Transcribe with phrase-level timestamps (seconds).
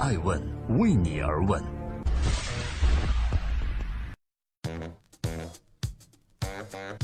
[0.00, 0.40] 爱问
[0.78, 1.62] 为你而问。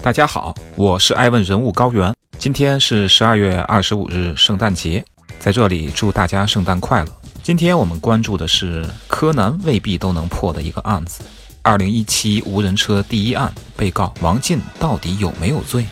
[0.03, 2.15] 大家好，我是爱问人物高原。
[2.39, 5.05] 今天是十二月二十五日，圣诞节，
[5.39, 7.13] 在这里祝大家圣诞快乐。
[7.43, 11.23] 今天我们关注的是柯南未必都能破的一个案子——
[11.61, 15.87] 二零一七无人车第一案，被告王进到底有没有罪？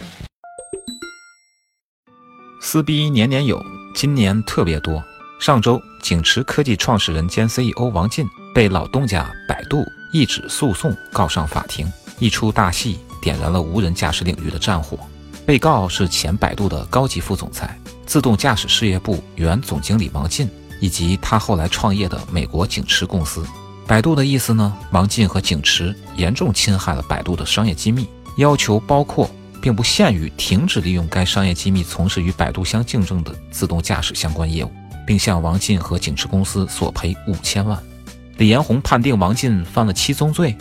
[2.62, 3.62] 撕逼年年有，
[3.94, 5.04] 今年特别多。
[5.44, 11.86] 上周，景驰科技创始人兼 CEO 王进被老东家百度一纸诉讼告上法庭，
[12.18, 14.98] 一出大戏点燃了无人驾驶领域的战火。
[15.44, 20.48] 被告是前百度的高级副总裁、自动驾驶事业部原总经理王进，
[20.80, 23.46] 以及他后来创业的美国景驰公司。
[23.86, 24.74] 百度的意思呢？
[24.92, 29.30] 王进和景驰严重侵害了百度的商业机密，要求包括
[29.60, 34.70] 并不限于停止利用该商业机密从事与百度相竞争的自动驾驶相关业务。
[35.06, 37.78] 并向王进和景驰公司索赔五千万。
[38.38, 40.56] 李彦宏判定王进犯了七宗罪。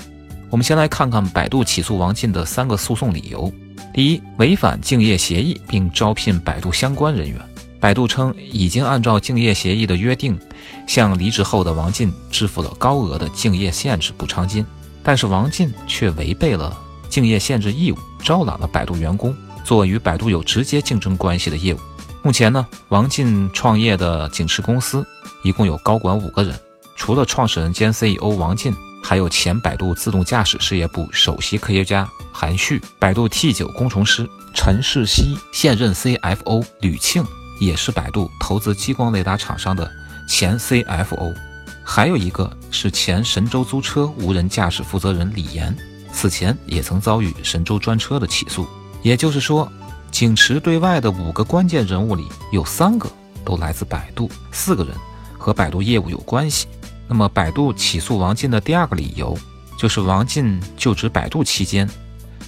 [0.49, 3.51] 我们先来看看百度起诉王进的三个诉讼理由：
[3.93, 7.39] 第一，违反竞业协议并招聘百度相关人员。
[7.79, 10.39] 百度称已经按照竞业协议的约定，
[10.87, 14.65] 向离职后的王进支付了高额的竞业限制补偿金，
[15.01, 16.77] 但是王进却违背了
[17.09, 19.35] 竞业限制义务，招揽了百度员工
[19.65, 21.79] 做与百度有直接竞争关系的业务。
[22.25, 25.05] 目前呢，王进创业的景驰公司
[25.43, 26.57] 一共有高管五个人，
[26.95, 37.25] 除了创始人兼 CEO 王进，还有前百度自动驾驶事业部首席科学家韩旭，百度 T9 工程师陈世熙，现任 CFO 吕庆，
[37.59, 39.91] 也是百度投资激光雷达厂商的
[40.29, 41.35] 前 CFO，
[41.83, 45.75] 还有一个是前神州租车无人驾驶负责人李岩，
[46.13, 48.65] 此前也曾遭遇神州专车的起诉，
[49.01, 49.69] 也就是说。
[50.13, 53.09] 景驰对外的五个关键人物里，有三个
[53.43, 54.93] 都来自百度，四个人
[55.39, 56.67] 和百度业务有关系。
[57.07, 59.35] 那么，百度起诉王进的第二个理由，
[59.75, 61.89] 就是王进就职百度期间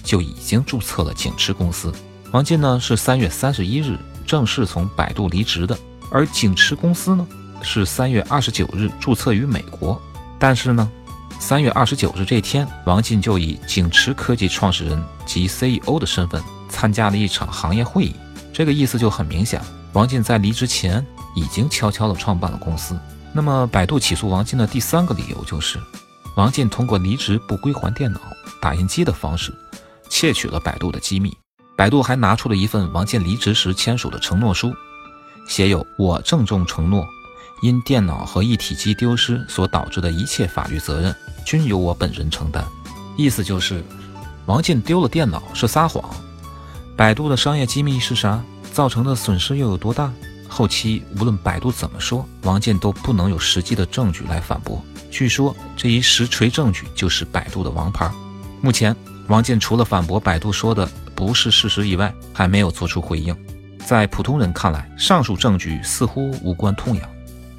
[0.04, 1.92] 就已经注册了景驰公司。
[2.30, 5.76] 王进呢是三月三十一日正式从百度离职的，
[6.12, 7.26] 而景驰公司呢
[7.62, 10.00] 是三月二十九日注册于美国。
[10.38, 10.88] 但是呢，
[11.40, 16.40] 三月二十九日这天，王进就以景驰科技创始人及 CEO 的身份。
[16.76, 18.14] 参加了一场行业会议，
[18.52, 19.58] 这个意思就很明显。
[19.94, 21.04] 王进在离职前
[21.34, 22.94] 已经悄悄地创办了公司。
[23.32, 25.78] 那么，百度起诉王进的第三个理由就是，
[26.36, 28.20] 王进通过离职不归还电脑、
[28.60, 29.54] 打印机的方式，
[30.10, 31.34] 窃取了百度的机密。
[31.78, 34.70] 百度还拿出了一份王进离职时签署的承诺书，
[35.48, 37.06] 写有“我郑重承诺，
[37.62, 41.16] 因电脑和一体机丢失所导致的一切法律责任，
[41.46, 42.62] 均由我本人承担”。
[43.16, 43.82] 意思就是，
[44.44, 46.04] 王进丢了电脑是撒谎。
[46.96, 48.42] 百度的商业机密是啥？
[48.72, 50.10] 造成的损失又有多大？
[50.48, 54.82] 后期无论百度怎么说，王健都不能有实际的证据来反驳。
[55.10, 58.10] 据说这一实锤证据就是百度的王牌。
[58.62, 58.96] 目前，
[59.28, 63.36] 王健除了反驳百度说的不是事实以外，还没有做出回应。
[63.84, 67.06] 在普通人看来，上述证据似乎无关痛痒。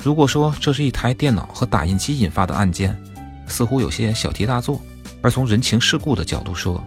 [0.03, 2.99] 如果说这是一台电脑和打印机引发的案件，
[3.45, 4.81] 似乎有些小题大做。
[5.21, 6.83] 而从人情世故的角度说，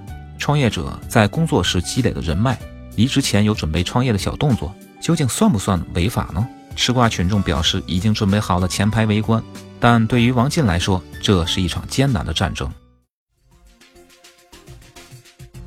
[0.50, 2.58] 创业者在工作时积累的人脉，
[2.96, 6.44] 离职前有准备创业的小动作，究竟算不算违法呢？
[6.74, 9.40] 吃瓜群众表示已经准备好了前排围观，
[9.78, 12.68] 但对于王进来说，这是一场艰难的战争。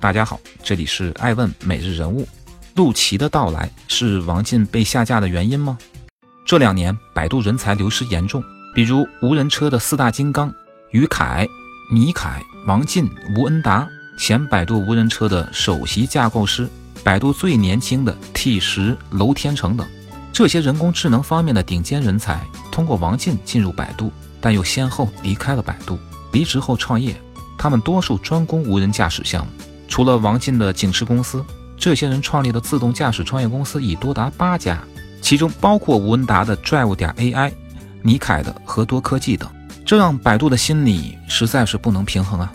[0.02, 2.28] 大家好，这里是爱问每日人物。
[2.76, 5.78] 陆琪的到来是王进被下架的原因吗？
[6.46, 8.44] 这两年百度人才流失严重，
[8.76, 10.54] 比如无人车的四大金刚
[10.92, 11.48] 于凯、
[11.90, 12.44] 米凯。
[12.66, 13.86] 王进、吴恩达，
[14.18, 16.70] 前百度无人车的首席架构师，
[17.04, 19.86] 百度最年轻的 T 十楼天成等，
[20.32, 22.42] 这些人工智能方面的顶尖人才，
[22.72, 26.00] 通过王进进入百度，但又先后离开了百度。
[26.32, 27.16] 离职后创业，
[27.58, 29.52] 他们多数专攻无人驾驶项目。
[29.88, 31.44] 除了王进的景驰公司，
[31.78, 34.82] 这些人创立的自动驾驶创业公司已多达八家，
[35.22, 37.52] 其中包括吴文达的 Drive 点 AI、
[38.02, 39.50] 尼凯的和多科技等。
[39.86, 42.52] 这让百度的心里实在是不能平衡啊！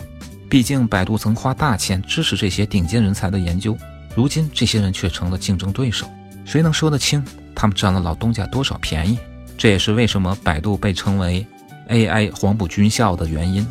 [0.49, 3.77] 毕竟百度曾花大钱支持这些顶尖人才的研究，
[4.15, 6.09] 如今这些人却成了竞争对手，
[6.43, 7.23] 谁能说得清
[7.53, 9.19] 他们占了老东家多少便宜？
[9.55, 11.45] 这也是为什么百度被称为
[11.89, 13.65] AI 黄埔军校的原因。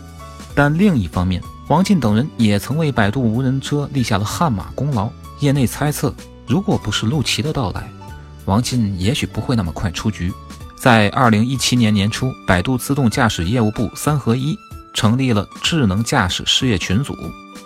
[0.55, 5.11] 但另一方面，王进等人也曾为百度无人车立下了汗马功劳。
[5.41, 6.15] 业内猜测，
[6.47, 7.89] 如果不是陆琪的到来，
[8.45, 10.33] 王进也许不会那么快出局。
[10.77, 14.57] 在二零一七年年初，百度自动驾驶业务部三合一
[14.99, 17.17] 成立了智能驾驶事业群组，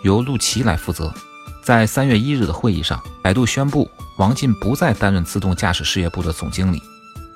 [0.03, 1.11] 由陆琪来负责。
[1.63, 6.83] 在三月一日的会议上，百度宣布王进不再担任自动驾驶事业部的总经理。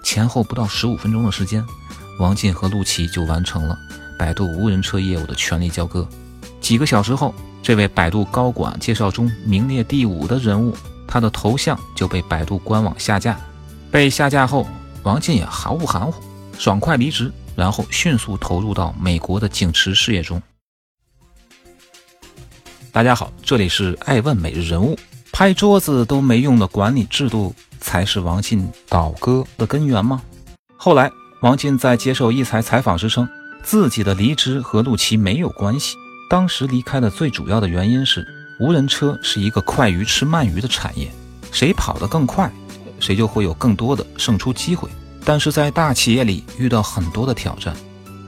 [0.02, 1.64] 前后不到十五分钟的时间，
[2.18, 3.74] 王进和陆琪就完成了
[4.18, 6.06] 百度无人车业务的权力交割。
[6.60, 10.76] 几个小时后，这位百度高管介绍中名列第五的人物，
[11.08, 13.34] 他的头像就被百度官网下架。
[13.90, 14.68] 被下架后，
[15.04, 16.22] 王进也毫不含糊，
[16.58, 20.40] 爽快离职，然后迅速投入到美国的景驰事业中。
[22.92, 24.96] 大家好，这里是爱问每日人物。
[25.32, 30.22] 拍桌子都没用的管理制度，才是王进倒戈的根源吗？
[30.76, 31.10] 后来，
[31.40, 33.28] 王进在接受一财采访时称，
[33.62, 35.96] 自己的离职和陆琪没有关系。
[36.28, 38.26] 当时离开的最主要的原因是，
[38.60, 41.10] 无人车是一个快鱼吃慢鱼的产业，
[41.52, 42.50] 谁跑得更快，
[42.98, 44.88] 谁就会有更多的胜出机会。
[45.26, 47.74] 但是在大企业里遇到很多的挑战，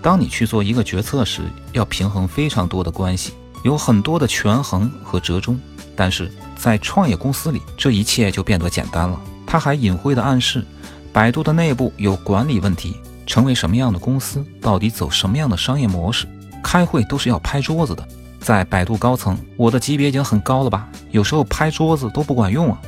[0.02, 1.42] 当你去做一个决策时，
[1.72, 5.56] 要平衡非常多的关系，有很多的权衡和折中。
[5.94, 9.20] 但是在创业公司里，这一切就变得简单了。
[9.46, 10.66] 他还隐晦地暗示，
[11.12, 16.26] 百度的内部有管理问题，成为什么样的公司，到底走什么样的商业模式，
[16.64, 18.04] 开会都是要拍桌子的。
[18.40, 20.88] 在百度高层，我的级别已经很高了吧？
[21.12, 22.80] 有时候拍桌子都不管用啊！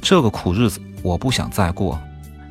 [0.00, 1.96] 这个苦日子我不想再过。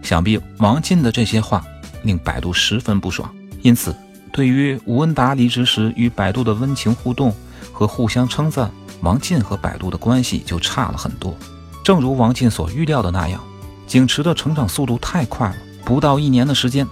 [0.04, 1.64] 想必王进的这些话
[2.04, 3.96] 令百度十分不爽，因此
[4.32, 7.34] 对于吴恩达离职时与百度的温情互动
[7.72, 8.70] 和互相称赞。
[9.02, 11.36] 王进和百度的关系就差了很多。
[11.84, 13.44] 正如王进所预料的那样，
[13.86, 16.88] 景驰的成长速度太快了，不到一年的时间，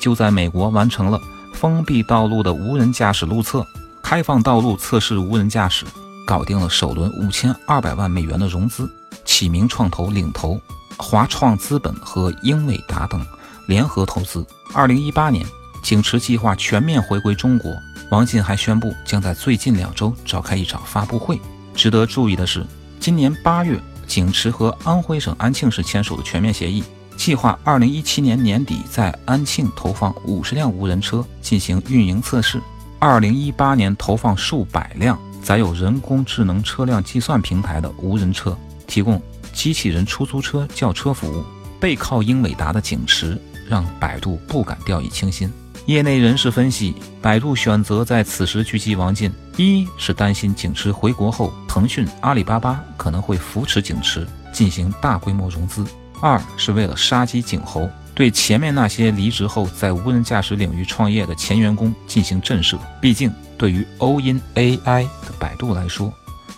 [0.00, 1.20] 就在美国完成了
[1.54, 3.66] 封闭道路的无人驾驶路测、
[4.04, 5.84] 开放道路测试无人驾驶，
[6.24, 8.88] 搞定了首轮五千二百万美元的融资。
[9.24, 10.60] 启明创投领投，
[10.98, 13.24] 华创资本和英伟达等
[13.66, 14.44] 联合投资。
[14.74, 15.46] 二零一八年，
[15.82, 17.72] 景驰计划全面回归中国。
[18.10, 21.40] 王进还宣布，将在最近两周召开一场发布会。
[21.74, 22.66] 值得注意的是，
[22.98, 26.82] 今年八月，景驰和安徽省安庆市签署的全面协议，
[27.16, 32.60] 计划二零一七年年底在安庆投放五十辆无人车进行运营测试，
[32.98, 38.56] 二零一八年投放数百辆载有人工智能车辆计算平台的无人车，
[38.86, 39.20] 提供
[39.58, 41.44] 机器人出租车叫车服务。
[41.80, 43.36] 背靠英伟达的景驰，
[43.68, 45.52] 让百度不敢掉以轻心。
[45.86, 55.82] 业内人士分析，百度选择在此时狙击王进，一是担心景驰回国后，腾讯、阿里巴巴可能会扶持景驰进行大规模融资；
[56.20, 62.76] 二是为了杀鸡儆猴，对前面那些离职后在无人驾驶领域创业的前员工进行震慑。
[63.00, 66.12] 毕竟，对于 All in AI 的百度来说，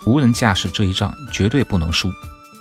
[0.05, 2.11] 无人驾驶这一仗绝对不能输。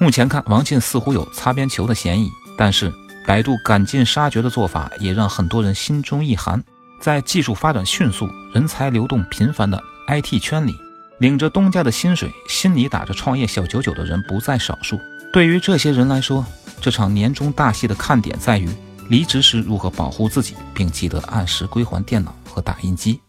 [0.00, 2.92] 目前看，王进似乎有擦边球的嫌疑，但是。
[3.26, 6.60] 百度赶尽杀绝的做法也让很多人心中一寒。
[7.00, 10.74] 在技术发展迅速、人才流动频繁的 IT 圈里，
[11.18, 14.98] 领着东家的薪水、心里打着创业小九九的人不在少数。
[15.32, 16.44] 对于这些人来说，
[16.80, 18.68] 这场年终大戏的看点在于
[19.08, 23.20] 离职时如何保护自己，并记得按时归还电脑和打印机。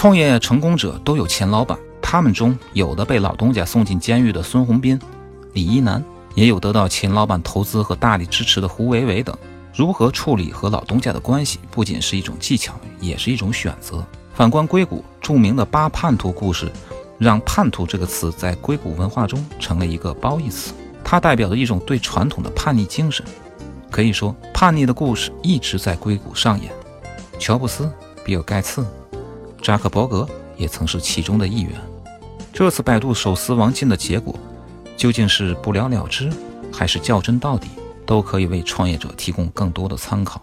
[0.00, 1.78] 创业成功者都有钱老板。
[2.00, 4.98] 他们中有的被老东家送进监狱的孙宏斌、
[5.52, 6.02] 李一男，
[6.34, 9.36] 也有得到秦老板投资和大力支持的胡伟伟等。
[9.74, 14.02] 如何处理和老东家的关系，不仅是一种技巧，也是一种选择。
[14.32, 16.72] 反观硅谷，著名的八叛徒故事，
[17.18, 20.72] 让“叛徒”这个词在硅谷文化中成了一个褒义词。
[21.04, 23.22] 它代表着一种对传统的叛逆精神。
[23.90, 26.72] 可以说，叛逆的故事一直在硅谷上演。
[27.38, 27.92] 乔布斯、
[28.24, 28.82] 比尔·盖茨、
[29.60, 31.72] 扎克伯格也曾是其中的一员。
[32.52, 34.38] 这次百度手撕王进的结果，
[34.96, 36.30] 究竟是不了了之，
[36.72, 37.68] 还是较真到底，
[38.04, 40.42] 都可以为创业者提供更多的参考。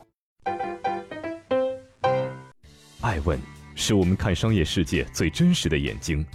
[3.01, 3.39] 爱问
[3.75, 6.25] 是我们看商业世界最真实的眼睛。